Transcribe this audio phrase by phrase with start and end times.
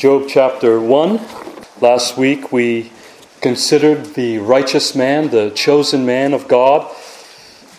[0.00, 1.20] Job chapter 1.
[1.82, 2.90] Last week we
[3.42, 6.90] considered the righteous man, the chosen man of God,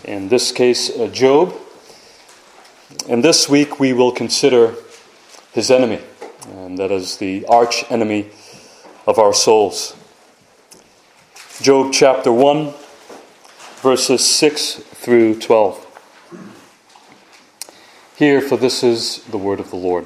[0.04, 1.52] in this case, uh, Job.
[3.10, 4.76] And this week we will consider
[5.52, 6.00] his enemy,
[6.48, 8.30] and that is the arch enemy
[9.08, 9.96] of our souls.
[11.60, 12.72] Job chapter 1,
[13.78, 15.88] verses 6 through 12.
[18.16, 20.06] Hear, for this is the word of the Lord.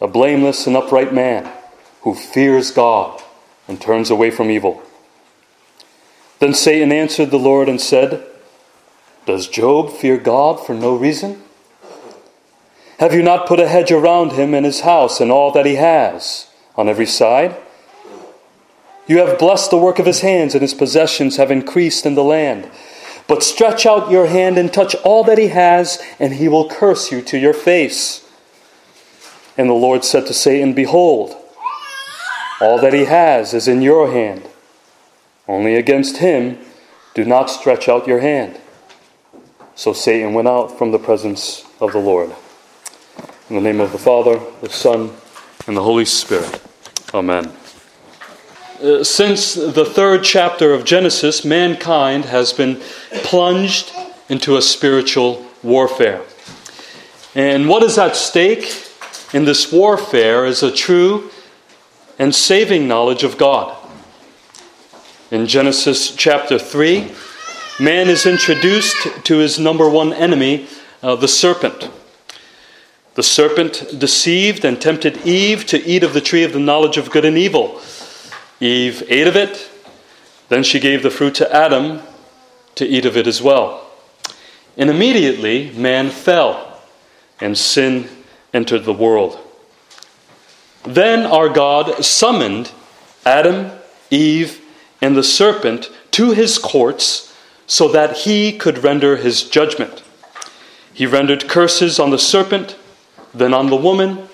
[0.00, 1.50] A blameless and upright man
[2.02, 3.22] who fears God
[3.66, 4.82] and turns away from evil.
[6.38, 8.24] Then Satan answered the Lord and said,
[9.24, 11.42] Does Job fear God for no reason?
[12.98, 15.76] Have you not put a hedge around him and his house and all that he
[15.76, 17.56] has on every side?
[19.06, 22.24] You have blessed the work of his hands, and his possessions have increased in the
[22.24, 22.68] land.
[23.28, 27.12] But stretch out your hand and touch all that he has, and he will curse
[27.12, 28.25] you to your face.
[29.56, 31.34] And the Lord said to Satan, Behold,
[32.60, 34.48] all that he has is in your hand.
[35.48, 36.58] Only against him
[37.14, 38.58] do not stretch out your hand.
[39.74, 42.30] So Satan went out from the presence of the Lord.
[43.48, 45.12] In the name of the Father, the Son,
[45.66, 46.60] and the Holy Spirit.
[47.14, 47.52] Amen.
[48.82, 52.80] Uh, since the third chapter of Genesis, mankind has been
[53.22, 53.92] plunged
[54.28, 56.22] into a spiritual warfare.
[57.34, 58.86] And what is at stake
[59.32, 61.30] in this warfare is a true
[62.18, 63.76] and saving knowledge of God.
[65.30, 67.10] In Genesis chapter 3,
[67.80, 70.68] man is introduced to his number one enemy,
[71.02, 71.90] uh, the serpent.
[73.14, 77.10] The serpent deceived and tempted Eve to eat of the tree of the knowledge of
[77.10, 77.80] good and evil.
[78.60, 79.68] Eve ate of it,
[80.48, 82.02] then she gave the fruit to Adam
[82.76, 83.90] to eat of it as well.
[84.76, 86.80] And immediately man fell,
[87.40, 88.08] and sin
[88.56, 89.38] entered the world.
[90.84, 92.72] Then our God summoned
[93.24, 93.70] Adam,
[94.10, 94.62] Eve,
[95.02, 100.02] and the serpent to his courts so that he could render his judgment.
[100.94, 102.76] He rendered curses on the serpent,
[103.34, 104.28] then on the woman,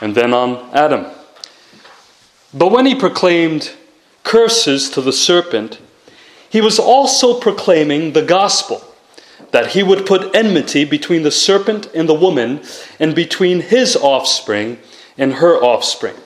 [0.00, 1.04] and then on Adam.
[2.54, 3.72] But when he proclaimed
[4.24, 5.78] curses to the serpent,
[6.48, 8.91] he was also proclaiming the gospel
[9.52, 12.60] that he would put enmity between the serpent and the woman,
[12.98, 14.78] and between his offspring
[15.16, 16.16] and her offspring.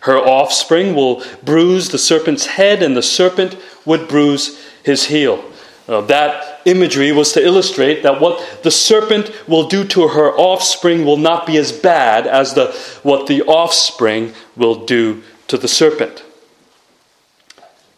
[0.00, 5.44] Her offspring will bruise the serpent's head, and the serpent would bruise his heel.
[5.88, 11.04] Uh, that imagery was to illustrate that what the serpent will do to her offspring
[11.04, 12.66] will not be as bad as the,
[13.02, 16.22] what the offspring will do to the serpent.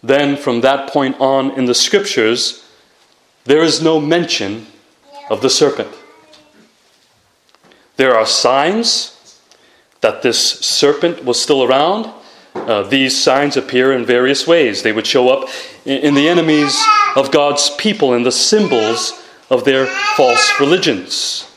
[0.02, 2.63] Then, from that point on in the scriptures,
[3.44, 4.66] there is no mention
[5.30, 5.94] of the serpent.
[7.96, 9.40] There are signs
[10.00, 12.12] that this serpent was still around.
[12.54, 14.82] Uh, these signs appear in various ways.
[14.82, 15.48] They would show up
[15.84, 16.76] in, in the enemies
[17.16, 21.50] of God's people and the symbols of their false religions.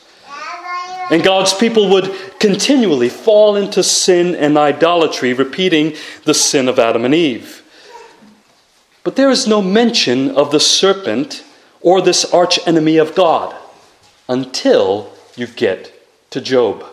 [1.10, 5.94] And God's people would continually fall into sin and idolatry, repeating
[6.24, 7.62] the sin of Adam and Eve.
[9.04, 11.44] But there is no mention of the serpent
[11.80, 13.54] or this arch enemy of God
[14.28, 15.92] until you get
[16.30, 16.84] to Job.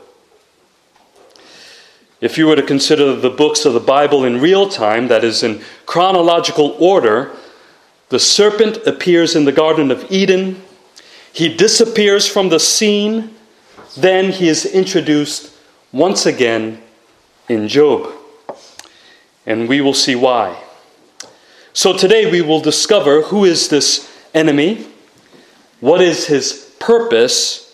[2.22, 5.44] If you were to consider the books of the Bible in real time, that is,
[5.44, 7.31] in chronological order,
[8.09, 10.62] the serpent appears in the Garden of Eden,
[11.34, 13.35] he disappears from the scene,
[13.97, 15.51] then he is introduced
[15.91, 16.81] once again
[17.50, 18.12] in Job.
[19.45, 20.62] And we will see why.
[21.74, 24.85] So today we will discover who is this enemy?
[25.79, 27.73] What is his purpose?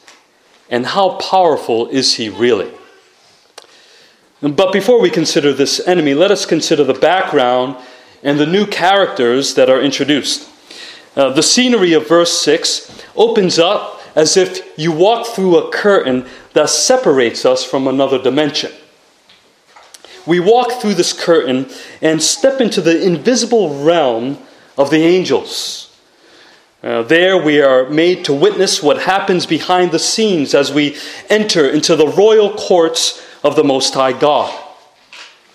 [0.69, 2.71] And how powerful is he really?
[4.41, 7.75] But before we consider this enemy, let us consider the background
[8.23, 10.49] and the new characters that are introduced.
[11.15, 16.25] Uh, the scenery of verse 6 opens up as if you walk through a curtain
[16.53, 18.71] that separates us from another dimension.
[20.25, 21.69] We walk through this curtain
[22.01, 24.37] and step into the invisible realm
[24.77, 25.90] of the angels.
[26.83, 30.97] Uh, there we are made to witness what happens behind the scenes as we
[31.29, 34.51] enter into the royal courts of the Most High God.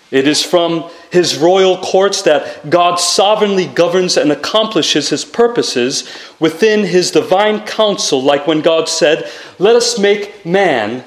[0.09, 6.09] It is from his royal courts that God sovereignly governs and accomplishes his purposes
[6.39, 9.29] within his divine counsel, like when God said,
[9.59, 11.03] Let us make man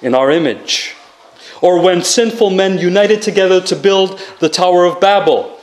[0.00, 0.94] in our image.
[1.60, 5.58] Or when sinful men united together to build the Tower of Babel,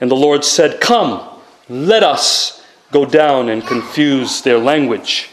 [0.00, 1.28] and the Lord said, Come,
[1.68, 2.57] let us
[2.90, 5.30] go down and confuse their language.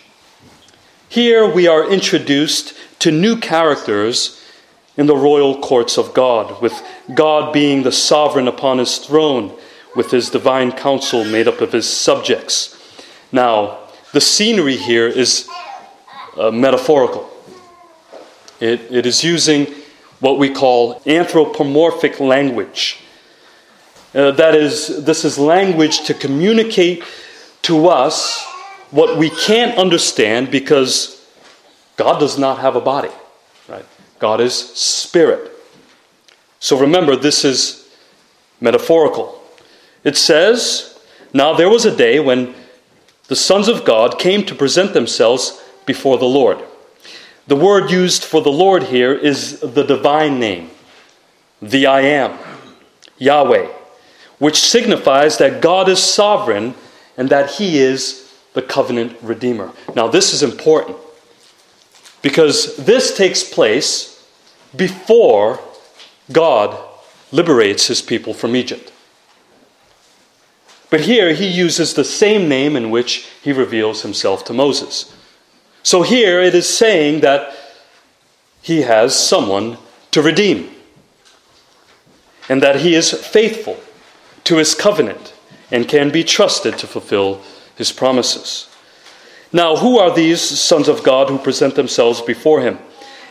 [1.08, 4.42] Here we are introduced to new characters
[4.98, 6.74] in the royal courts of God, with
[7.14, 9.56] God being the sovereign upon his throne,
[9.96, 12.76] with his divine council made up of his subjects.
[13.32, 13.80] Now,
[14.14, 15.48] the scenery here is
[16.38, 17.30] uh, metaphorical.
[18.60, 19.68] It, it is using
[20.20, 23.00] what we call anthropomorphic language.
[24.14, 27.04] Uh, that is, this is language to communicate
[27.66, 28.46] to us
[28.92, 31.26] what we can't understand because
[31.98, 33.12] God does not have a body,
[33.68, 33.86] right?
[34.20, 35.52] God is spirit.
[36.60, 37.90] So remember, this is
[38.62, 39.42] metaphorical.
[40.04, 41.00] It says,
[41.34, 42.54] Now there was a day when
[43.28, 46.60] the sons of God came to present themselves before the Lord.
[47.48, 50.70] The word used for the Lord here is the divine name,
[51.62, 52.38] the I am,
[53.18, 53.68] Yahweh,
[54.38, 56.76] which signifies that God is sovereign
[57.18, 59.72] and that He is the covenant redeemer.
[59.96, 60.98] Now, this is important
[62.22, 64.26] because this takes place
[64.76, 65.60] before
[66.32, 66.78] God
[67.32, 68.92] liberates His people from Egypt.
[70.90, 75.14] But here he uses the same name in which he reveals himself to Moses.
[75.84, 77.54] So here it is saying that
[78.62, 79.78] he has someone
[80.12, 80.72] to redeem,
[82.48, 83.78] and that he is faithful
[84.46, 85.34] to his covenant
[85.72, 87.42] and can be trusted to fulfill
[87.76, 88.70] his promises.
[89.52, 92.80] Now, who are these sons of God who present themselves before him?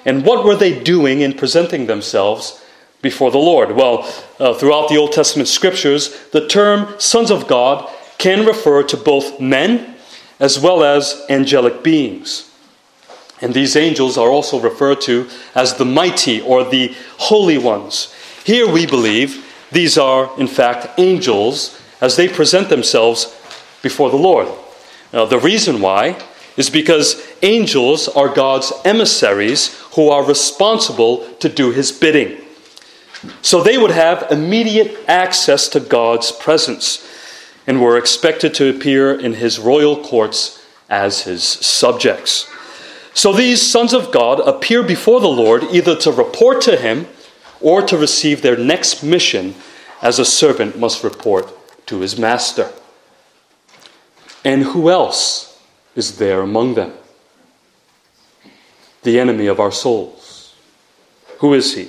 [0.05, 2.63] And what were they doing in presenting themselves
[3.03, 3.73] before the Lord?
[3.73, 8.97] Well, uh, throughout the Old Testament scriptures, the term sons of God can refer to
[8.97, 9.97] both men
[10.41, 12.51] as well as angelic beings.
[13.41, 18.15] And these angels are also referred to as the mighty or the holy ones.
[18.45, 23.27] Here we believe these are, in fact, angels as they present themselves
[23.83, 24.49] before the Lord.
[25.13, 26.21] Now, the reason why
[26.57, 32.41] is because angels are God's emissaries who are responsible to do his bidding.
[33.43, 37.09] So they would have immediate access to God's presence
[37.67, 42.51] and were expected to appear in his royal courts as his subjects.
[43.15, 47.07] So these sons of God appear before the Lord either to report to him
[47.61, 49.55] or to receive their next mission
[50.03, 51.51] as a servant must report
[51.87, 52.71] to his master.
[54.45, 55.61] And who else
[55.95, 56.93] is there among them?
[59.03, 60.55] The enemy of our souls.
[61.39, 61.89] Who is he?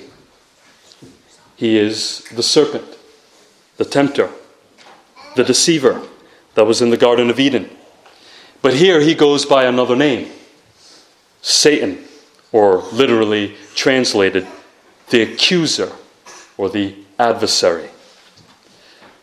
[1.56, 2.98] He is the serpent,
[3.76, 4.30] the tempter
[5.36, 6.02] the deceiver
[6.54, 7.70] that was in the Garden of Eden.
[8.62, 10.32] But here he goes by another name
[11.42, 12.04] Satan,
[12.50, 14.46] or literally translated,
[15.10, 15.92] the accuser
[16.56, 17.88] or the adversary.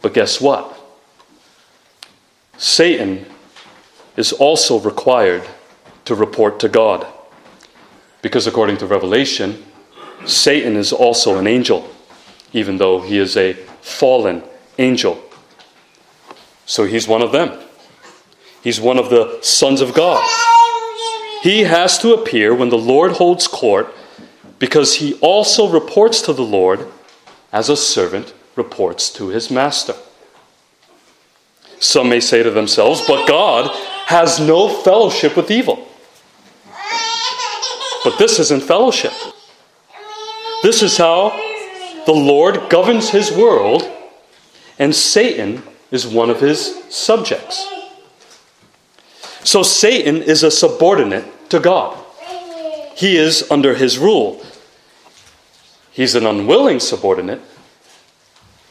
[0.04, 0.78] But guess what?
[2.58, 3.26] Satan
[4.16, 5.48] is also required
[6.06, 7.08] to report to God.
[8.22, 9.64] Because according to Revelation,
[10.26, 11.90] Satan is also an angel,
[12.52, 14.44] even though he is a fallen
[14.78, 15.24] angel.
[16.66, 17.58] So he's one of them.
[18.62, 20.22] He's one of the sons of God.
[21.42, 23.94] He has to appear when the Lord holds court
[24.60, 26.88] because he also reports to the Lord
[27.54, 29.96] as a servant reports to his master.
[31.80, 33.70] Some may say to themselves, but God
[34.06, 35.88] has no fellowship with evil.
[38.04, 39.14] But this isn't fellowship.
[40.62, 41.30] This is how
[42.06, 43.90] the Lord governs his world,
[44.80, 47.68] and Satan is one of his subjects.
[49.44, 51.98] So Satan is a subordinate to God.
[52.96, 54.44] He is under his rule.
[55.92, 57.42] He's an unwilling subordinate,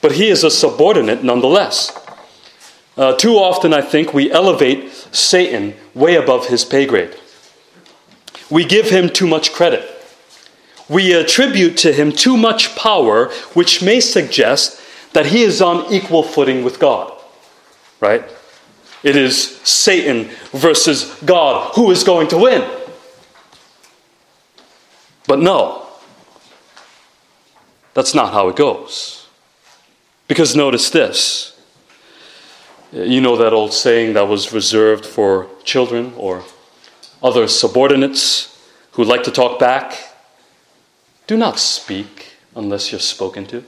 [0.03, 1.99] but he is a subordinate nonetheless.
[2.99, 7.17] Uh, too often, I think, we elevate Satan way above his pay grade.
[8.51, 9.89] We give him too much credit.
[10.91, 14.79] We attribute to him too much power, which may suggest
[15.15, 17.11] that he is on equal footing with God.
[18.01, 18.25] Right?
[19.03, 21.73] It is Satan versus God.
[21.77, 22.69] Who is going to win?
[25.27, 25.87] But no,
[27.95, 29.22] that's not how it goes.
[30.33, 31.61] Because notice this.
[32.91, 36.43] You know that old saying that was reserved for children or
[37.23, 38.59] other subordinates
[38.93, 39.93] who like to talk back?
[41.27, 43.63] Do not speak unless you're spoken to.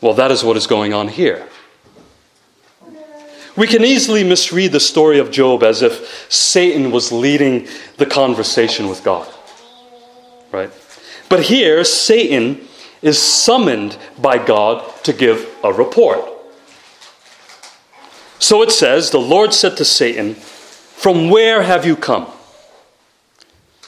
[0.00, 1.46] Well, that is what is going on here.
[3.54, 8.88] We can easily misread the story of Job as if Satan was leading the conversation
[8.88, 9.32] with God.
[10.50, 10.72] Right?
[11.28, 12.66] But here, Satan
[13.02, 16.20] is summoned by God to give a report.
[18.38, 22.26] So it says, The Lord said to Satan, From where have you come?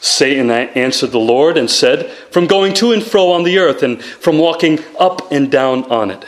[0.01, 4.03] Satan answered the Lord and said, From going to and fro on the earth and
[4.03, 6.25] from walking up and down on it.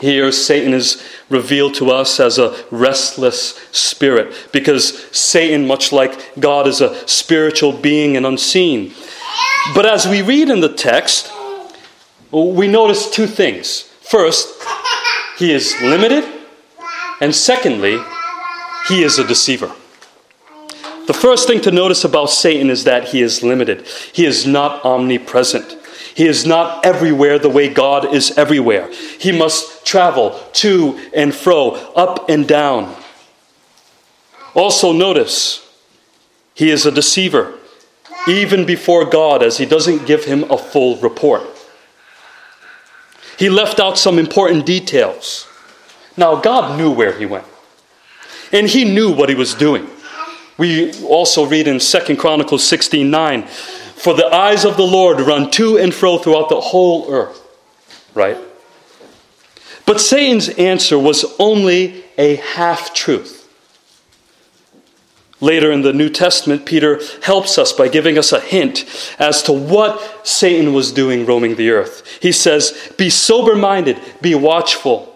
[0.00, 6.66] Here, Satan is revealed to us as a restless spirit because Satan, much like God,
[6.66, 8.92] is a spiritual being and unseen.
[9.74, 11.30] But as we read in the text,
[12.34, 13.82] we notice two things.
[14.00, 14.60] First,
[15.38, 16.24] he is limited,
[17.20, 17.98] and secondly,
[18.88, 19.72] he is a deceiver.
[21.06, 23.86] The first thing to notice about Satan is that he is limited.
[24.12, 25.76] He is not omnipresent.
[26.14, 28.90] He is not everywhere the way God is everywhere.
[29.18, 32.94] He must travel to and fro, up and down.
[34.54, 35.68] Also, notice
[36.54, 37.58] he is a deceiver,
[38.28, 41.42] even before God, as he doesn't give him a full report.
[43.38, 45.48] He left out some important details.
[46.16, 47.46] Now, God knew where he went,
[48.52, 49.88] and he knew what he was doing.
[50.56, 55.50] We also read in 2 Chronicles 16 9, For the eyes of the Lord run
[55.52, 57.40] to and fro throughout the whole earth.
[58.14, 58.38] Right?
[59.86, 63.43] But Satan's answer was only a half truth.
[65.40, 68.84] Later in the New Testament, Peter helps us by giving us a hint
[69.18, 72.18] as to what Satan was doing roaming the earth.
[72.22, 75.10] He says, Be sober minded, be watchful.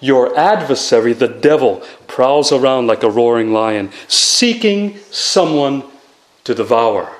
[0.00, 5.82] Your adversary, the devil, prowls around like a roaring lion, seeking someone
[6.44, 7.10] to devour.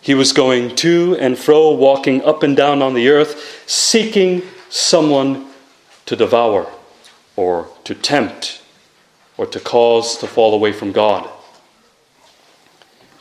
[0.00, 5.48] He was going to and fro, walking up and down on the earth, seeking someone
[6.06, 6.70] to devour,
[7.36, 8.62] or to tempt,
[9.38, 11.26] or to cause to fall away from God.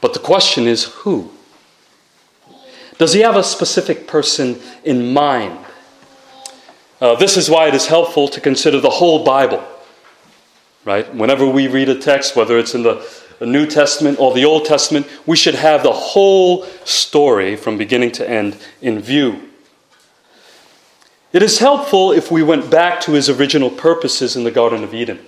[0.02, 1.32] But the question is who?
[2.98, 5.58] Does he have a specific person in mind?
[7.00, 9.64] Uh, this is why it is helpful to consider the whole Bible.
[10.84, 11.14] Right?
[11.14, 13.08] Whenever we read a text, whether it's in the,
[13.40, 18.12] the New Testament or the Old Testament, we should have the whole story from beginning
[18.14, 19.42] to end in view.
[21.34, 24.94] It is helpful if we went back to his original purposes in the Garden of
[24.94, 25.20] Eden.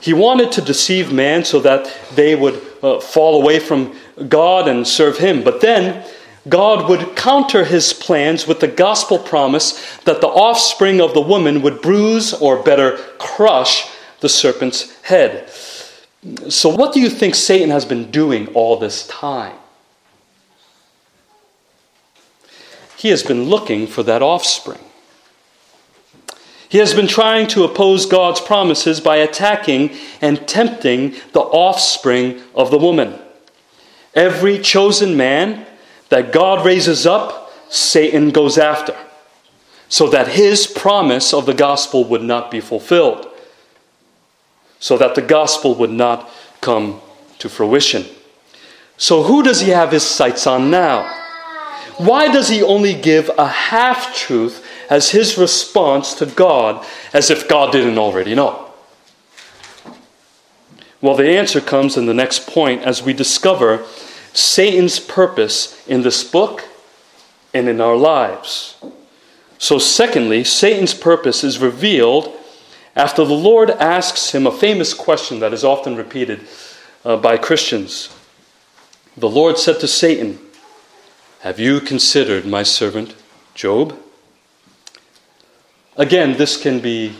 [0.00, 3.96] He wanted to deceive man so that they would uh, fall away from
[4.28, 5.42] God and serve him.
[5.42, 6.04] But then
[6.48, 11.62] God would counter his plans with the gospel promise that the offspring of the woman
[11.62, 13.88] would bruise, or better, crush
[14.20, 15.50] the serpent's head.
[16.48, 19.56] So, what do you think Satan has been doing all this time?
[22.96, 24.80] He has been looking for that offspring.
[26.68, 32.70] He has been trying to oppose God's promises by attacking and tempting the offspring of
[32.70, 33.18] the woman.
[34.14, 35.66] Every chosen man
[36.10, 38.96] that God raises up, Satan goes after,
[39.88, 43.26] so that his promise of the gospel would not be fulfilled,
[44.78, 47.00] so that the gospel would not come
[47.38, 48.04] to fruition.
[48.96, 51.14] So, who does he have his sights on now?
[51.98, 57.48] Why does he only give a half truth as his response to God as if
[57.48, 58.72] God didn't already know?
[61.00, 63.84] Well, the answer comes in the next point as we discover
[64.32, 66.64] Satan's purpose in this book
[67.54, 68.76] and in our lives.
[69.58, 72.34] So, secondly, Satan's purpose is revealed
[72.96, 76.46] after the Lord asks him a famous question that is often repeated
[77.04, 78.14] uh, by Christians.
[79.16, 80.38] The Lord said to Satan,
[81.40, 83.14] Have you considered my servant
[83.54, 83.98] Job?
[85.98, 87.12] Again, this can be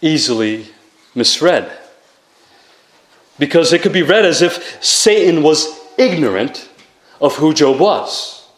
[0.00, 0.66] easily
[1.14, 1.70] misread
[3.38, 5.68] because it could be read as if Satan was
[5.98, 6.70] ignorant
[7.20, 8.48] of who Job was.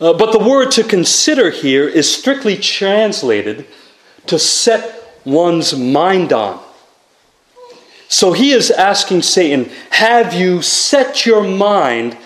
[0.00, 3.66] Uh, but the word to consider here is strictly translated
[4.26, 6.60] to set one's mind on.
[8.08, 12.18] So he is asking Satan, Have you set your mind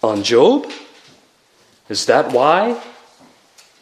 [0.00, 0.70] on Job?
[1.88, 2.80] Is that why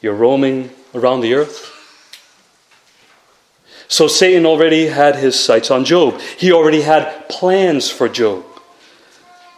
[0.00, 1.70] you're roaming around the earth?
[3.88, 6.20] So Satan already had his sights on Job.
[6.20, 8.44] He already had plans for Job.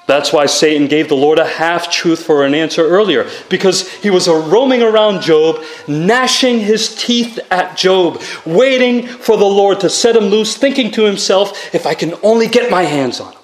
[0.07, 4.11] That's why Satan gave the Lord a half truth for an answer earlier, because he
[4.11, 10.15] was roaming around Job, gnashing his teeth at Job, waiting for the Lord to set
[10.15, 13.41] him loose, thinking to himself, if I can only get my hands on him.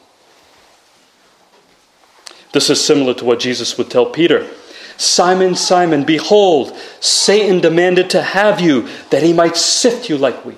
[2.53, 4.49] This is similar to what Jesus would tell Peter
[5.03, 10.57] Simon, Simon, behold, Satan demanded to have you that he might sift you like wheat.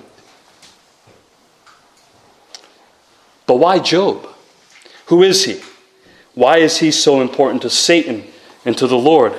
[3.47, 4.27] But why Job?
[5.07, 5.61] Who is he?
[6.35, 8.25] Why is he so important to Satan
[8.65, 9.33] and to the Lord?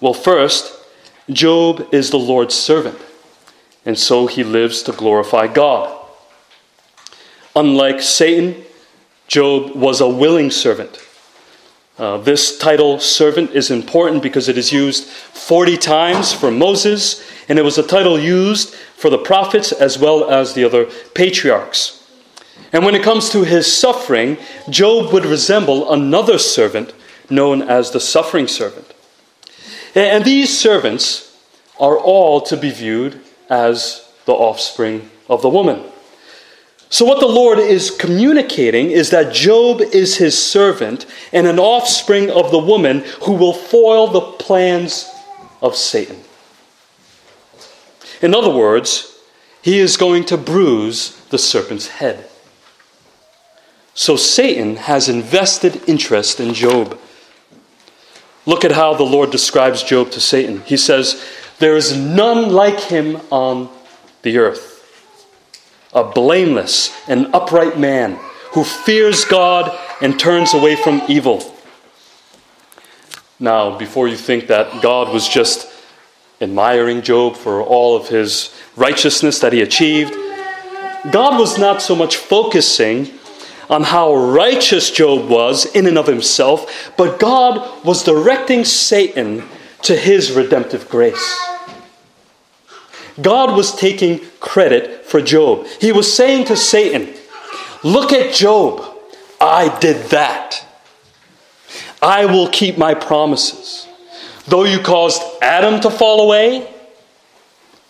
[0.00, 0.72] Well, first,
[1.30, 2.98] Job is the Lord's servant,
[3.84, 5.94] and so he lives to glorify God.
[7.54, 8.64] Unlike Satan,
[9.28, 11.05] Job was a willing servant.
[11.98, 17.58] Uh, this title, servant, is important because it is used 40 times for Moses, and
[17.58, 22.06] it was a title used for the prophets as well as the other patriarchs.
[22.72, 24.36] And when it comes to his suffering,
[24.68, 26.92] Job would resemble another servant
[27.30, 28.92] known as the suffering servant.
[29.94, 31.34] And these servants
[31.80, 35.82] are all to be viewed as the offspring of the woman.
[36.88, 42.30] So, what the Lord is communicating is that Job is his servant and an offspring
[42.30, 45.10] of the woman who will foil the plans
[45.60, 46.22] of Satan.
[48.22, 49.18] In other words,
[49.62, 52.28] he is going to bruise the serpent's head.
[53.94, 56.98] So Satan has invested interest in Job.
[58.44, 60.62] Look at how the Lord describes Job to Satan.
[60.66, 61.24] He says,
[61.58, 63.70] There is none like him on
[64.22, 64.75] the earth,
[65.96, 68.18] a blameless and upright man
[68.52, 71.54] who fears God and turns away from evil.
[73.40, 75.66] Now, before you think that God was just
[76.40, 80.12] admiring Job for all of his righteousness that he achieved,
[81.10, 83.10] God was not so much focusing
[83.70, 89.48] on how righteous Job was in and of himself, but God was directing Satan
[89.82, 91.55] to his redemptive grace.
[93.20, 95.66] God was taking credit for Job.
[95.80, 97.14] He was saying to Satan,
[97.82, 98.82] Look at Job.
[99.40, 100.64] I did that.
[102.02, 103.86] I will keep my promises.
[104.46, 106.72] Though you caused Adam to fall away,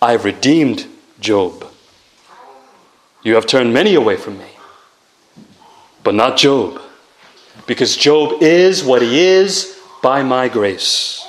[0.01, 0.87] I have redeemed
[1.21, 1.67] Job.
[3.23, 4.47] You have turned many away from me
[6.07, 6.81] but not Job,
[7.67, 11.27] because Job is what he is by my grace.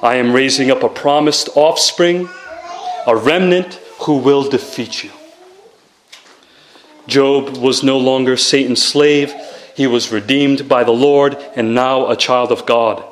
[0.00, 2.28] I am raising up a promised offspring,
[3.06, 5.10] a remnant who will defeat you.
[7.06, 9.32] Job was no longer Satan's slave.
[9.76, 13.04] He was redeemed by the Lord and now a child of God.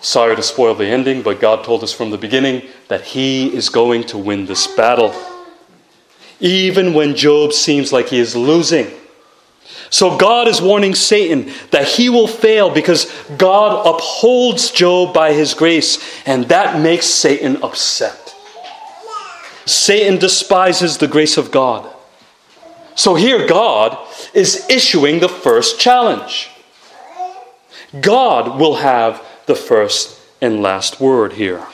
[0.00, 3.68] Sorry to spoil the ending, but God told us from the beginning that He is
[3.68, 5.14] going to win this battle
[6.40, 8.90] even when Job seems like he is losing.
[9.90, 15.52] So God is warning Satan that he will fail because God upholds Job by his
[15.52, 18.34] grace, and that makes Satan upset.
[19.66, 21.92] Satan despises the grace of God.
[22.94, 23.98] So here, God
[24.32, 26.50] is issuing the first challenge.
[28.00, 31.66] God will have the first and last word here.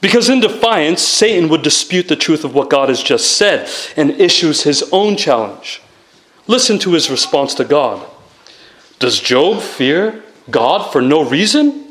[0.00, 4.10] Because in defiance, Satan would dispute the truth of what God has just said and
[4.12, 5.82] issues his own challenge.
[6.48, 8.04] Listen to his response to God.
[8.98, 11.84] Does Job fear God for no reason?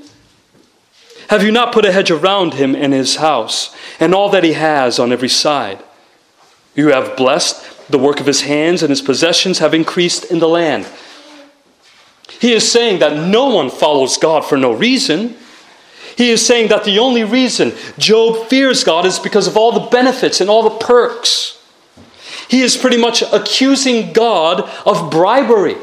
[1.30, 4.54] Have you not put a hedge around him and his house and all that he
[4.54, 5.82] has on every side?
[6.76, 10.48] You have blessed the work of his hands, and his possessions have increased in the
[10.48, 10.88] land.
[12.40, 15.38] He is saying that no one follows God for no reason.
[16.18, 19.90] He is saying that the only reason Job fears God is because of all the
[19.90, 21.57] benefits and all the perks.
[22.50, 25.76] He is pretty much accusing God of bribery.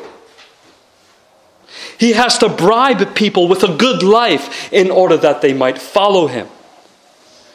[1.98, 6.27] He has to bribe people with a good life in order that they might follow
[6.27, 6.48] him.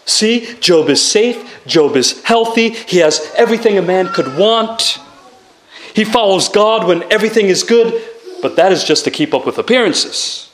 [0.06, 5.00] See, Job is safe, Job is healthy, he has everything a man could want.
[5.94, 8.02] He follows God when everything is good,
[8.42, 10.50] but that is just to keep up with appearances.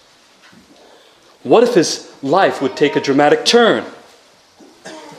[1.44, 3.86] What if his life would take a dramatic turn?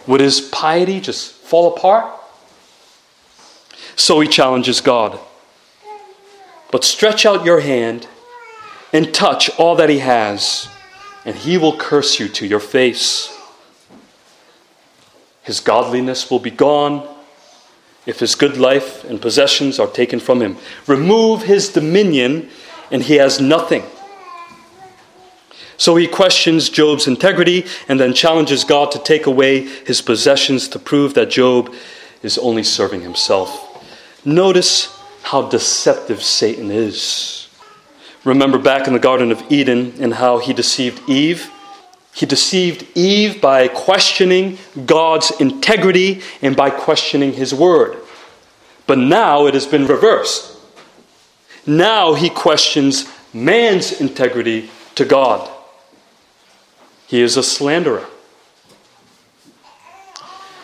[0.06, 2.12] Would his piety just fall apart?
[3.96, 5.18] So he challenges God.
[6.70, 8.06] But stretch out your hand
[8.92, 10.68] and touch all that he has,
[11.24, 13.32] and he will curse you to your face.
[15.42, 17.06] His godliness will be gone
[18.04, 20.56] if his good life and possessions are taken from him.
[20.86, 22.48] Remove his dominion,
[22.90, 23.82] and he has nothing.
[25.76, 30.78] So he questions Job's integrity and then challenges God to take away his possessions to
[30.78, 31.74] prove that Job
[32.22, 33.65] is only serving himself.
[34.26, 37.48] Notice how deceptive Satan is.
[38.24, 41.48] Remember back in the Garden of Eden and how he deceived Eve?
[42.12, 47.98] He deceived Eve by questioning God's integrity and by questioning his word.
[48.88, 50.58] But now it has been reversed.
[51.64, 55.48] Now he questions man's integrity to God.
[57.06, 58.06] He is a slanderer.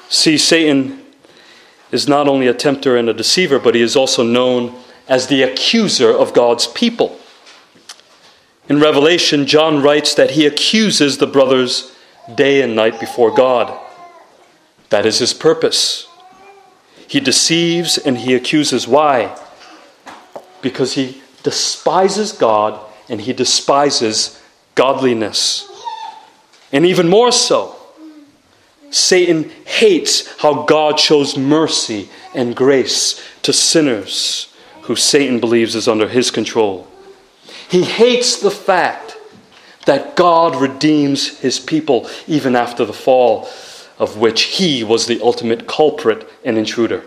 [0.09, 1.02] See, Satan
[1.93, 4.75] is not only a tempter and a deceiver, but he is also known
[5.07, 7.21] as the accuser of God's people.
[8.69, 11.95] In Revelation, John writes that he accuses the brothers
[12.35, 13.79] day and night before God.
[14.89, 16.09] That is his purpose.
[17.07, 18.89] He deceives and he accuses.
[18.89, 19.39] Why?
[20.63, 24.41] Because he despises God and he despises
[24.75, 25.69] godliness.
[26.73, 27.77] And even more so,
[28.93, 36.07] Satan hates how God shows mercy and grace to sinners who Satan believes is under
[36.07, 36.87] his control.
[37.69, 39.17] He hates the fact
[39.87, 43.49] that God redeems his people even after the fall,
[43.99, 47.03] of which he was the ultimate culprit and intruder.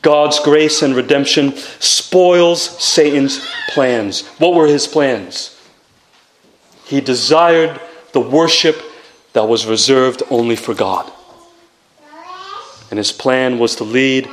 [0.00, 4.26] God's grace and redemption spoils Satan's plans.
[4.38, 5.60] What were his plans?
[6.86, 7.80] He desired
[8.12, 8.82] the worship
[9.32, 11.10] that was reserved only for God.
[12.90, 14.28] And his plan was to lead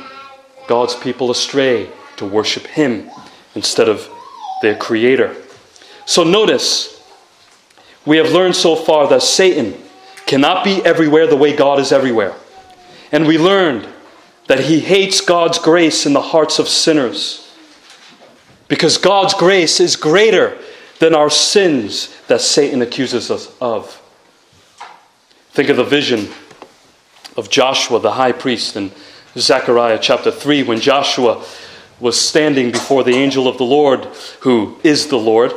[0.68, 3.10] God's people astray to worship him
[3.54, 4.08] instead of
[4.62, 5.34] their creator.
[6.04, 7.02] So notice,
[8.04, 9.74] we have learned so far that Satan
[10.26, 12.34] cannot be everywhere the way God is everywhere.
[13.10, 13.88] And we learned
[14.46, 17.46] that he hates God's grace in the hearts of sinners.
[18.68, 20.58] Because God's grace is greater
[20.98, 24.00] than our sins that Satan accuses us of.
[25.52, 26.28] Think of the vision
[27.36, 28.92] of Joshua, the high priest, in
[29.36, 31.44] Zechariah chapter 3, when Joshua
[31.98, 34.04] was standing before the angel of the Lord,
[34.40, 35.52] who is the Lord,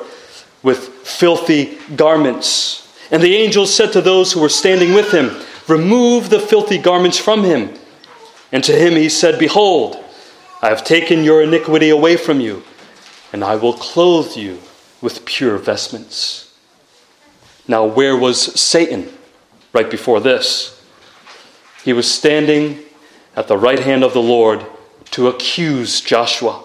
[0.64, 2.92] with filthy garments.
[3.12, 5.32] And the angel said to those who were standing with him,
[5.68, 7.74] Remove the filthy garments from him.
[8.52, 10.04] And to him he said, Behold,
[10.62, 12.64] I have taken your iniquity away from you,
[13.32, 14.60] and I will clothe you
[15.02, 16.52] with pure vestments.
[17.68, 19.14] Now, where was Satan
[19.74, 20.82] right before this?
[21.84, 22.80] He was standing
[23.36, 24.66] at the right hand of the Lord
[25.12, 26.64] to accuse Joshua.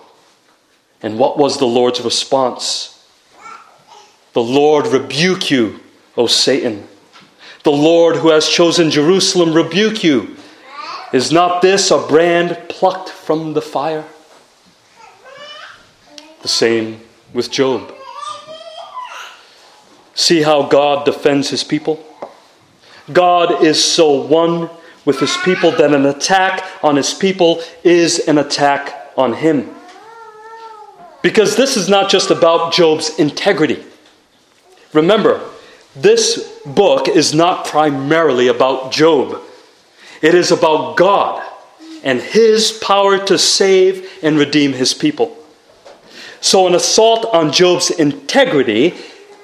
[1.03, 2.95] And what was the Lord's response?
[4.35, 5.81] The Lord rebuke you,
[6.17, 6.87] O Satan.
[7.65, 10.37] The Lord who has chosen Jerusalem rebuke you.
[11.13, 14.05] Is not this a brand plucked from the fire?
[16.43, 17.01] The same
[17.33, 17.95] with Job.
[20.15, 22.05] See how God defends his people?
[23.13, 24.71] God is so one
[25.09, 29.71] with his people, that an attack on his people is an attack on him.
[31.23, 33.83] Because this is not just about Job's integrity.
[34.93, 35.41] Remember,
[35.97, 39.41] this book is not primarily about Job,
[40.21, 41.43] it is about God
[42.05, 45.35] and his power to save and redeem his people.
[46.43, 48.95] So, an assault on Job's integrity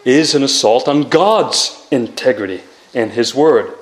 [0.05, 2.61] is an assault on God's integrity
[2.95, 3.75] and his word.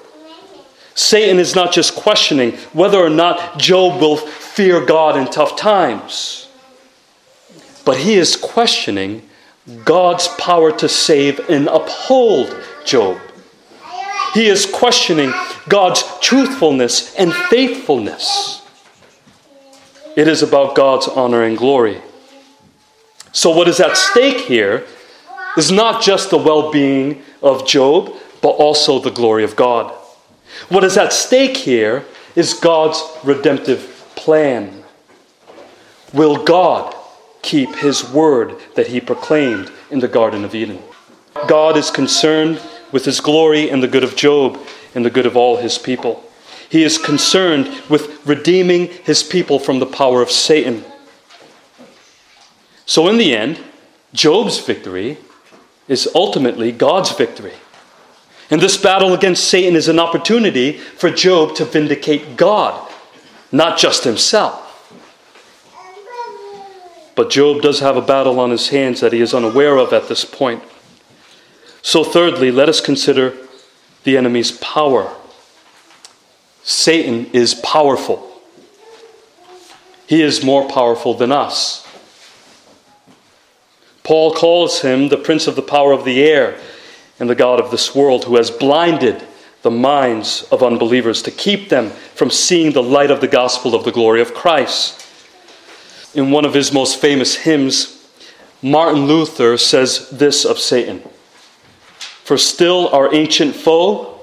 [0.94, 6.48] Satan is not just questioning whether or not Job will fear God in tough times,
[7.85, 9.29] but he is questioning
[9.85, 13.18] God's power to save and uphold Job.
[14.35, 15.33] He is questioning
[15.68, 18.62] God's truthfulness and faithfulness.
[20.16, 22.01] It is about God's honor and glory.
[23.33, 24.85] So, what is at stake here
[25.57, 29.90] is not just the well being of Job, but also the glory of God.
[30.68, 32.05] What is at stake here
[32.37, 34.85] is God's redemptive plan.
[36.12, 36.94] Will God
[37.40, 40.83] keep his word that he proclaimed in the Garden of Eden?
[41.48, 44.59] God is concerned with his glory and the good of Job
[44.94, 46.22] and the good of all his people.
[46.68, 50.85] He is concerned with redeeming his people from the power of Satan.
[52.87, 53.59] So, in the end,
[54.12, 55.18] Job's victory
[55.88, 57.55] is ultimately God's victory.
[58.52, 62.92] And this battle against Satan is an opportunity for Job to vindicate God,
[63.50, 64.68] not just himself.
[67.14, 70.08] But Job does have a battle on his hands that he is unaware of at
[70.08, 70.62] this point.
[71.80, 73.34] So, thirdly, let us consider
[74.04, 75.16] the enemy's power.
[76.62, 78.38] Satan is powerful,
[80.06, 81.88] he is more powerful than us.
[84.04, 86.60] Paul calls him the prince of the power of the air
[87.22, 89.22] and the God of this world who has blinded
[89.62, 93.85] the minds of unbelievers to keep them from seeing the light of the gospel of
[93.85, 95.06] the glory of Christ.
[96.16, 98.04] In one of his most famous hymns,
[98.61, 101.00] Martin Luther says this of Satan
[102.24, 104.20] For still our ancient foe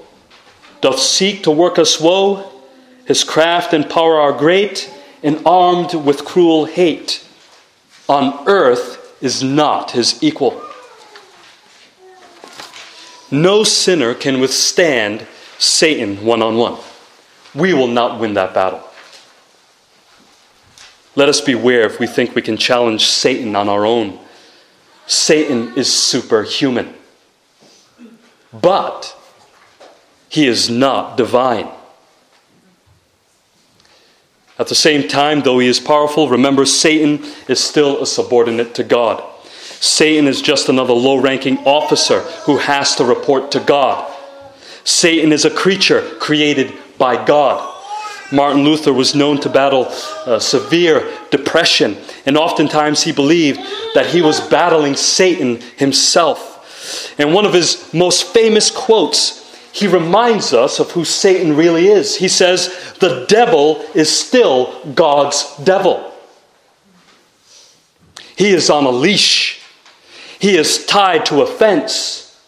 [0.82, 2.52] doth seek to work us woe,
[3.06, 7.26] his craft and power are great, and armed with cruel hate.
[8.10, 10.62] on earth is not his equal.
[13.30, 15.26] No sinner can withstand
[15.58, 16.78] Satan one on one.
[17.54, 18.82] We will not win that battle.
[21.16, 24.18] Let us beware if we think we can challenge Satan on our own.
[25.06, 26.94] Satan is superhuman.
[28.52, 29.16] But
[30.28, 31.68] he is not divine.
[34.58, 38.84] At the same time, though he is powerful, remember Satan is still a subordinate to
[38.84, 39.24] God.
[39.80, 44.14] Satan is just another low ranking officer who has to report to God.
[44.84, 47.66] Satan is a creature created by God.
[48.30, 49.86] Martin Luther was known to battle
[50.26, 53.58] uh, severe depression, and oftentimes he believed
[53.94, 57.18] that he was battling Satan himself.
[57.18, 59.40] And one of his most famous quotes,
[59.72, 62.16] he reminds us of who Satan really is.
[62.16, 66.12] He says, The devil is still God's devil.
[68.36, 69.59] He is on a leash,
[70.40, 72.40] he is tied to a fence,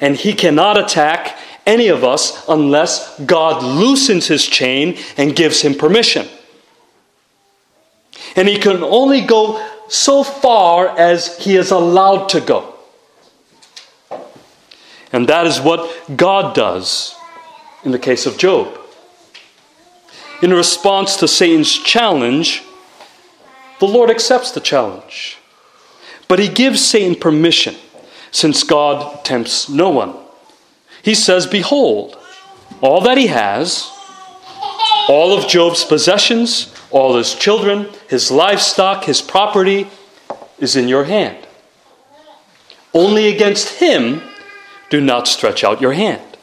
[0.00, 5.74] and he cannot attack any of us unless God loosens his chain and gives him
[5.74, 6.26] permission.
[8.34, 12.74] And he can only go so far as he is allowed to go.
[15.12, 17.14] And that is what God does
[17.84, 18.78] in the case of Job.
[20.42, 22.62] In response to Satan's challenge,
[23.78, 25.38] the Lord accepts the challenge.
[26.28, 27.76] But he gives Satan permission,
[28.30, 30.14] since God tempts no one
[31.06, 32.18] he says, Behold,
[32.80, 33.88] all that he has,
[35.08, 39.86] all of Job's possessions, all his children, his livestock, his property,
[40.58, 41.46] is in your hand.
[42.92, 44.20] Only against him
[44.90, 46.36] do not stretch out your hand.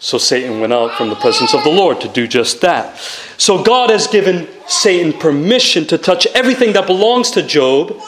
[0.00, 2.98] So Satan went out from the presence of the Lord to do just that.
[3.38, 7.98] So God has given Satan permission to touch everything that belongs to Job,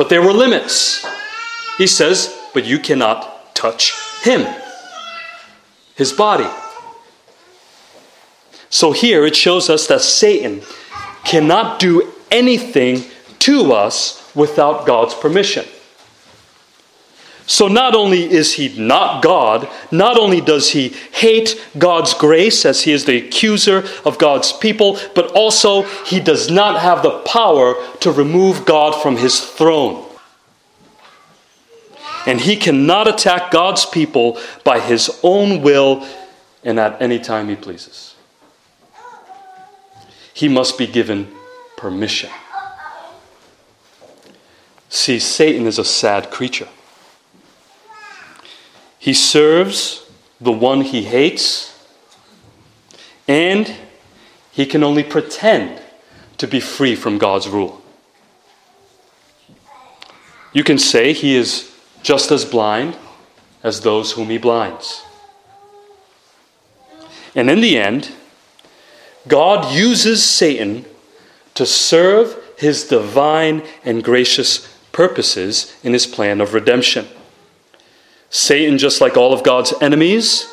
[0.00, 1.06] but there were limits.
[1.76, 4.46] He says, But you cannot touch him,
[5.94, 6.48] his body.
[8.70, 10.62] So here it shows us that Satan
[11.22, 13.02] cannot do anything
[13.40, 15.66] to us without God's permission.
[17.46, 22.82] So not only is he not God, not only does he hate God's grace as
[22.82, 27.74] he is the accuser of God's people, but also he does not have the power
[28.00, 30.06] to remove God from his throne
[32.26, 36.06] and he cannot attack God's people by his own will
[36.62, 38.14] and at any time he pleases.
[40.34, 41.28] He must be given
[41.76, 42.30] permission.
[44.88, 46.68] See, Satan is a sad creature.
[49.00, 50.06] He serves
[50.42, 51.74] the one he hates,
[53.26, 53.74] and
[54.52, 55.80] he can only pretend
[56.36, 57.80] to be free from God's rule.
[60.52, 62.94] You can say he is just as blind
[63.62, 65.02] as those whom he blinds.
[67.34, 68.10] And in the end,
[69.26, 70.84] God uses Satan
[71.54, 77.08] to serve his divine and gracious purposes in his plan of redemption.
[78.30, 80.48] Satan, just like all of God's enemies,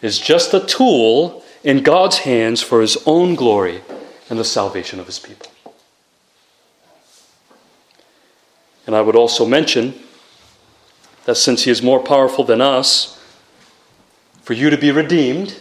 [0.00, 3.82] is just a tool in God's hands for his own glory
[4.30, 5.50] and the salvation of his people.
[8.86, 9.94] And I would also mention
[11.26, 13.22] that since he is more powerful than us,
[14.42, 15.60] for you to be redeemed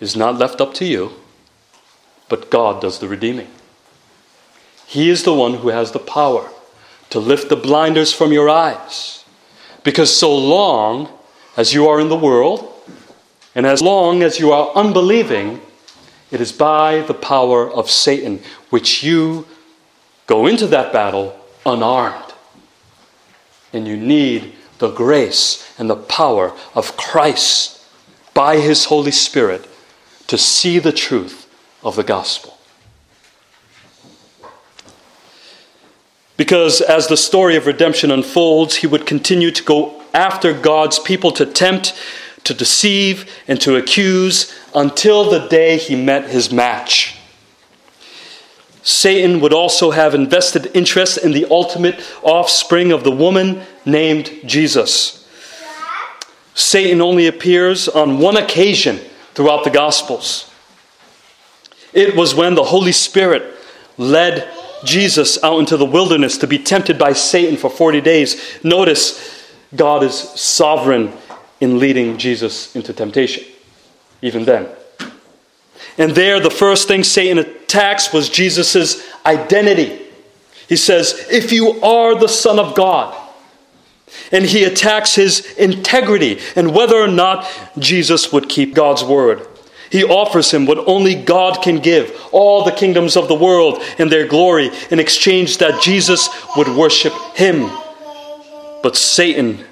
[0.00, 1.12] is not left up to you,
[2.28, 3.48] but God does the redeeming.
[4.86, 6.50] He is the one who has the power
[7.10, 9.23] to lift the blinders from your eyes.
[9.84, 11.08] Because so long
[11.56, 12.72] as you are in the world,
[13.54, 15.60] and as long as you are unbelieving,
[16.32, 19.46] it is by the power of Satan which you
[20.26, 22.32] go into that battle unarmed.
[23.72, 27.86] And you need the grace and the power of Christ
[28.32, 29.68] by His Holy Spirit
[30.26, 31.46] to see the truth
[31.84, 32.53] of the gospel.
[36.36, 41.30] Because as the story of redemption unfolds, he would continue to go after God's people
[41.32, 41.94] to tempt,
[42.44, 47.18] to deceive, and to accuse until the day he met his match.
[48.82, 55.26] Satan would also have invested interest in the ultimate offspring of the woman named Jesus.
[56.54, 59.00] Satan only appears on one occasion
[59.34, 60.50] throughout the Gospels.
[61.92, 63.54] It was when the Holy Spirit
[63.96, 64.48] led
[64.84, 68.40] Jesus out into the wilderness to be tempted by Satan for 40 days.
[68.62, 71.12] Notice, God is sovereign
[71.60, 73.44] in leading Jesus into temptation,
[74.22, 74.68] even then.
[75.96, 80.00] And there, the first thing Satan attacks was Jesus' identity.
[80.68, 83.20] He says, If you are the Son of God,
[84.30, 89.46] and he attacks his integrity and whether or not Jesus would keep God's word.
[89.94, 94.10] He offers him what only God can give all the kingdoms of the world and
[94.10, 97.70] their glory in exchange that Jesus would worship him.
[98.82, 99.64] But Satan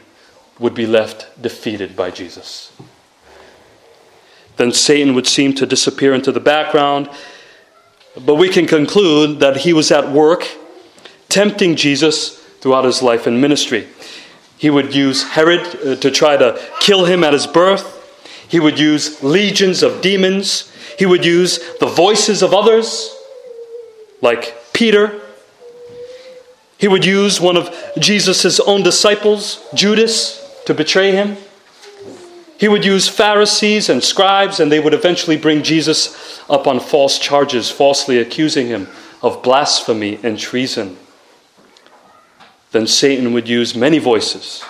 [0.60, 2.70] would be left defeated by Jesus.
[4.58, 7.10] Then Satan would seem to disappear into the background,
[8.24, 10.46] but we can conclude that he was at work
[11.30, 13.88] tempting Jesus throughout his life and ministry.
[14.56, 17.98] He would use Herod uh, to try to kill him at his birth.
[18.52, 20.70] He would use legions of demons.
[20.96, 23.12] He would use the voices of others,
[24.20, 25.20] like Peter.
[26.78, 31.36] He would use one of Jesus' own disciples, Judas, to betray him.
[32.58, 37.18] He would use Pharisees and scribes, and they would eventually bring Jesus up on false
[37.18, 38.86] charges, falsely accusing him
[39.20, 40.96] of blasphemy and treason
[42.72, 44.64] then Satan would use many voices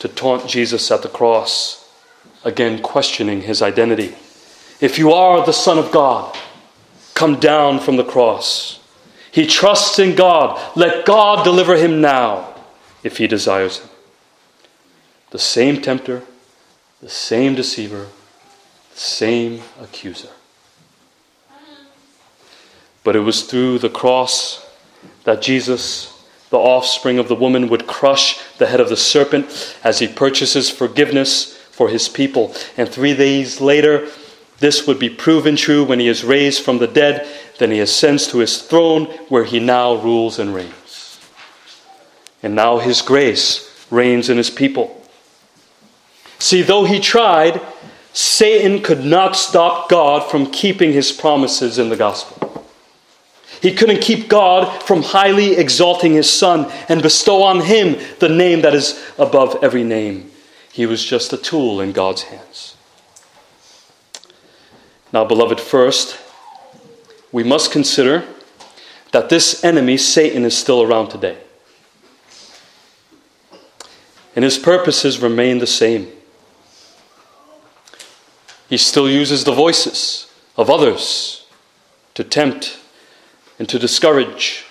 [0.00, 1.83] to taunt Jesus at the cross,
[2.44, 4.14] again questioning his identity.
[4.80, 6.36] If you are the Son of God,
[7.14, 8.80] come down from the cross.
[9.32, 10.60] He trusts in God.
[10.76, 12.54] Let God deliver him now
[13.02, 13.88] if he desires him.
[15.30, 16.22] The same tempter,
[17.00, 18.08] the same deceiver,
[18.92, 20.28] the same accuser.
[23.02, 24.66] But it was through the cross
[25.24, 26.14] that Jesus
[26.54, 30.70] the offspring of the woman would crush the head of the serpent as he purchases
[30.70, 32.54] forgiveness for his people.
[32.76, 34.08] And three days later,
[34.58, 37.28] this would be proven true when he is raised from the dead.
[37.58, 41.20] Then he ascends to his throne where he now rules and reigns.
[42.42, 45.02] And now his grace reigns in his people.
[46.38, 47.60] See, though he tried,
[48.12, 52.64] Satan could not stop God from keeping his promises in the gospel.
[53.60, 58.60] He couldn't keep God from highly exalting his Son and bestow on him the name
[58.60, 60.30] that is above every name.
[60.74, 62.74] He was just a tool in God's hands.
[65.12, 66.18] Now, beloved, first,
[67.30, 68.24] we must consider
[69.12, 71.36] that this enemy, Satan, is still around today.
[74.34, 76.08] And his purposes remain the same.
[78.68, 81.46] He still uses the voices of others
[82.14, 82.80] to tempt
[83.60, 84.64] and to discourage.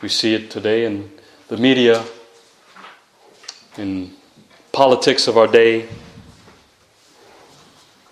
[0.00, 1.10] We see it today in
[1.48, 2.04] the media,
[3.76, 4.14] in
[4.76, 5.88] politics of our day,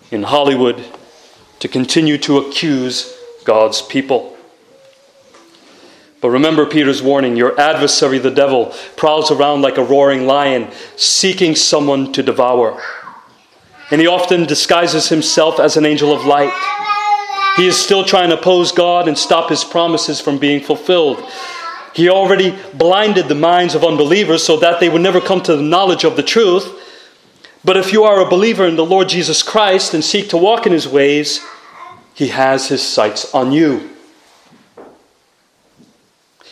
[0.09, 0.83] in Hollywood,
[1.59, 4.35] to continue to accuse God's people.
[6.21, 11.55] But remember Peter's warning your adversary, the devil, prowls around like a roaring lion, seeking
[11.55, 12.81] someone to devour.
[13.91, 16.51] And he often disguises himself as an angel of light.
[17.57, 21.23] He is still trying to oppose God and stop his promises from being fulfilled.
[21.95, 25.63] He already blinded the minds of unbelievers so that they would never come to the
[25.63, 26.81] knowledge of the truth.
[27.63, 30.65] But if you are a believer in the Lord Jesus Christ and seek to walk
[30.65, 31.39] in his ways,
[32.13, 33.91] he has his sights on you.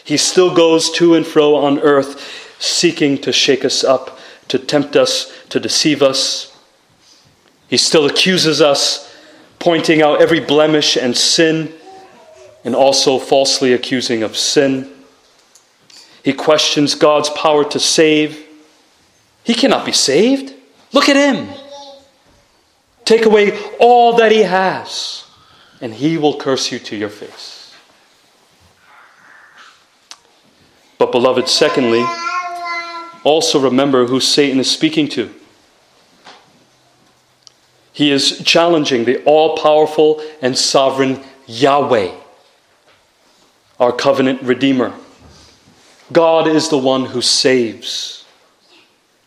[0.05, 4.95] He still goes to and fro on earth, seeking to shake us up, to tempt
[4.95, 6.57] us, to deceive us.
[7.67, 9.13] He still accuses us
[9.59, 11.73] pointing out every blemish and sin,
[12.63, 14.92] and also falsely accusing of sin.
[16.23, 18.47] He questions God's power to save.
[19.43, 20.53] He cannot be saved.
[20.93, 21.49] Look at him.
[23.03, 25.25] Take away all that he has,
[25.81, 27.75] and he will curse you to your face.
[30.97, 32.05] But, beloved, secondly,
[33.25, 35.33] also remember who Satan is speaking to.
[37.91, 42.11] He is challenging the all powerful and sovereign Yahweh,
[43.79, 44.93] our covenant Redeemer.
[46.11, 48.25] God is the one who saves.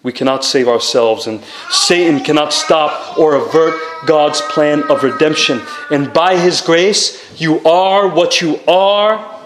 [0.03, 3.75] We cannot save ourselves, and Satan cannot stop or avert
[4.07, 5.61] God's plan of redemption.
[5.91, 9.41] And by his grace, you are what you are,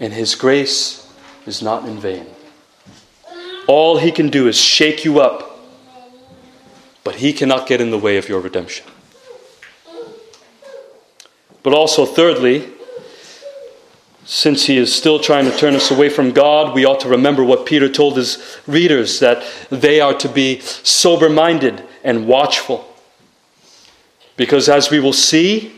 [0.00, 1.10] and his grace
[1.46, 2.26] is not in vain.
[3.68, 5.52] All he can do is shake you up
[7.04, 8.86] but he cannot get in the way of your redemption.
[11.62, 12.68] But also, thirdly,
[14.24, 17.42] since he is still trying to turn us away from God, we ought to remember
[17.42, 22.88] what Peter told his readers that they are to be sober minded and watchful.
[24.36, 25.74] Because as we will see,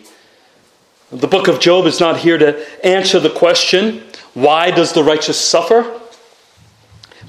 [1.11, 4.03] the book of Job is not here to answer the question,
[4.35, 6.01] why does the righteous suffer?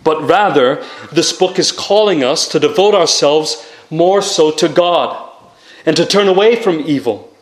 [0.04, 5.32] But rather, this book is calling us to devote ourselves more so to God
[5.86, 7.34] and to turn away from evil,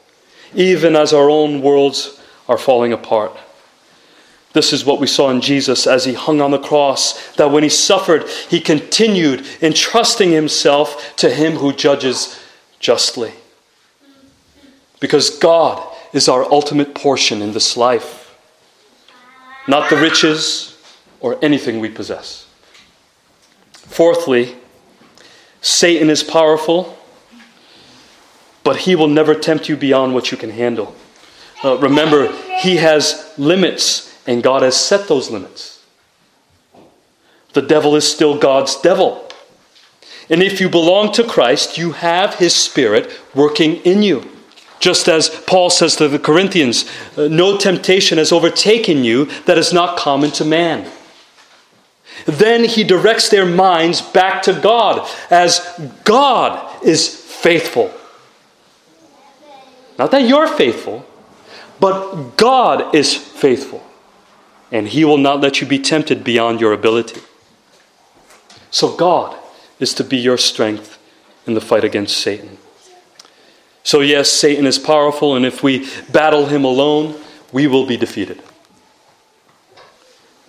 [0.53, 3.37] even as our own worlds are falling apart.
[4.53, 7.63] This is what we saw in Jesus as he hung on the cross, that when
[7.63, 12.39] he suffered, he continued entrusting himself to him who judges
[12.79, 13.33] justly.
[14.99, 18.37] Because God is our ultimate portion in this life,
[19.67, 20.77] not the riches
[21.19, 22.47] or anything we possess.
[23.73, 24.55] Fourthly,
[25.61, 26.97] Satan is powerful,
[28.63, 30.95] but he will never tempt you beyond what you can handle.
[31.63, 35.83] Uh, remember, he has limits, and God has set those limits.
[37.53, 39.29] The devil is still God's devil.
[40.29, 44.29] And if you belong to Christ, you have his spirit working in you.
[44.79, 49.71] Just as Paul says to the Corinthians, uh, no temptation has overtaken you that is
[49.71, 50.89] not common to man.
[52.25, 55.61] Then he directs their minds back to God as
[56.03, 57.93] God is faithful.
[59.97, 61.05] Not that you're faithful,
[61.79, 63.83] but God is faithful.
[64.73, 67.21] And he will not let you be tempted beyond your ability.
[68.71, 69.37] So God
[69.79, 70.97] is to be your strength
[71.45, 72.57] in the fight against Satan.
[73.83, 77.21] So, yes, Satan is powerful, and if we battle him alone,
[77.51, 78.41] we will be defeated.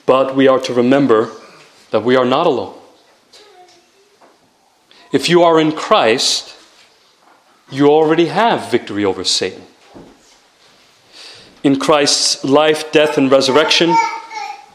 [0.06, 1.30] But we are to remember
[1.90, 2.78] that we are not alone.
[5.12, 6.56] If you are in Christ,
[7.70, 9.66] you already have victory over Satan.
[11.64, 13.92] In Christ's life, death, and resurrection,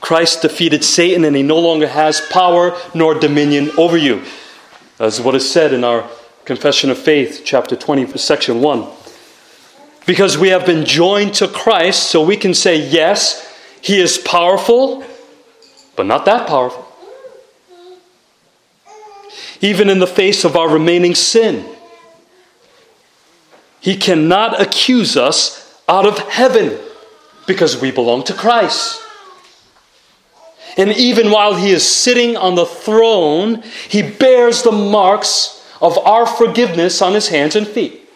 [0.01, 4.23] Christ defeated Satan and he no longer has power nor dominion over you.
[4.99, 6.09] As what is said in our
[6.43, 8.87] Confession of Faith, chapter 20, section 1.
[10.05, 13.47] Because we have been joined to Christ, so we can say, yes,
[13.81, 15.05] he is powerful,
[15.95, 16.89] but not that powerful
[19.61, 21.65] even in the face of our remaining sin.
[23.79, 25.58] He cannot accuse us
[25.89, 26.79] out of heaven
[27.47, 29.01] because we belong to Christ.
[30.77, 36.25] And even while he is sitting on the throne, he bears the marks of our
[36.25, 38.07] forgiveness on his hands and feet.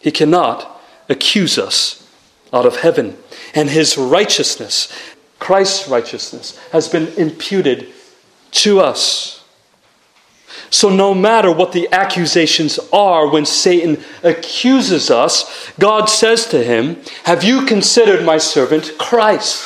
[0.00, 2.08] He cannot accuse us
[2.52, 3.18] out of heaven.
[3.54, 4.92] And his righteousness,
[5.40, 7.92] Christ's righteousness, has been imputed
[8.52, 9.35] to us.
[10.70, 17.00] So, no matter what the accusations are, when Satan accuses us, God says to him,
[17.24, 19.64] Have you considered my servant Christ?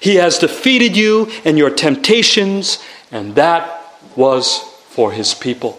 [0.00, 2.78] He has defeated you and your temptations,
[3.10, 3.82] and that
[4.16, 4.58] was
[4.88, 5.78] for his people.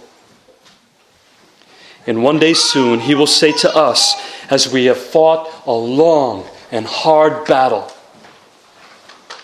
[2.05, 4.15] And one day soon, he will say to us,
[4.49, 7.91] as we have fought a long and hard battle,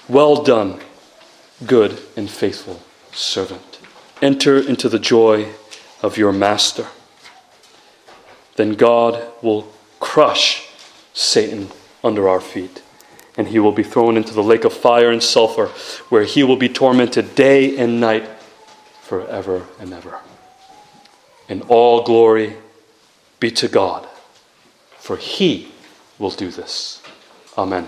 [0.07, 0.79] Well done
[1.65, 2.81] good and faithful
[3.11, 3.79] servant.
[4.21, 5.49] Enter into the joy
[6.01, 6.87] of your master.
[8.55, 10.69] Then God will crush
[11.13, 11.69] Satan
[12.03, 12.81] under our feet,
[13.37, 15.67] and he will be thrown into the lake of fire and sulfur,
[16.09, 18.27] where he will be tormented day and night
[19.01, 20.19] forever and ever.
[21.47, 22.55] And all glory
[23.39, 24.07] be to God,
[24.97, 25.71] for he
[26.17, 27.01] will do this.
[27.57, 27.87] Amen.